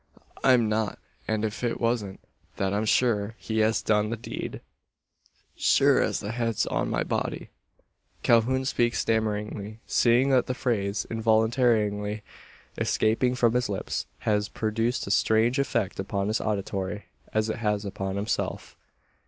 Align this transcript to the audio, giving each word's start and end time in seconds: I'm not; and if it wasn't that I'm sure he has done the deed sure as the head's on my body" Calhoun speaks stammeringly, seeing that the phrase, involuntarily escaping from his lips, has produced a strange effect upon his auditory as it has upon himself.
I'm 0.43 0.67
not; 0.67 0.97
and 1.27 1.45
if 1.45 1.63
it 1.63 1.79
wasn't 1.79 2.19
that 2.57 2.73
I'm 2.73 2.85
sure 2.85 3.35
he 3.37 3.59
has 3.59 3.83
done 3.83 4.09
the 4.09 4.17
deed 4.17 4.61
sure 5.55 6.01
as 6.01 6.21
the 6.21 6.31
head's 6.31 6.65
on 6.65 6.89
my 6.89 7.03
body" 7.03 7.51
Calhoun 8.23 8.65
speaks 8.65 8.97
stammeringly, 8.97 9.79
seeing 9.85 10.31
that 10.31 10.47
the 10.47 10.55
phrase, 10.55 11.05
involuntarily 11.11 12.23
escaping 12.79 13.35
from 13.35 13.53
his 13.53 13.69
lips, 13.69 14.07
has 14.21 14.49
produced 14.49 15.05
a 15.05 15.11
strange 15.11 15.59
effect 15.59 15.99
upon 15.99 16.29
his 16.29 16.41
auditory 16.41 17.05
as 17.31 17.47
it 17.49 17.57
has 17.57 17.85
upon 17.85 18.15
himself. 18.15 18.75